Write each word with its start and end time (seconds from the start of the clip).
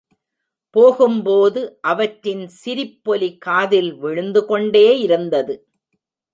போகும்போது, 0.75 1.61
அவற்றின் 1.81 2.43
சிரிப்பொலி 2.61 3.29
காதில் 3.37 3.91
விழுந்து 3.95 4.43
கொண்டேயிருந்தது. 4.49 5.55